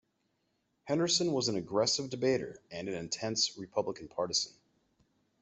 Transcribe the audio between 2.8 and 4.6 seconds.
an intense Republican partisan.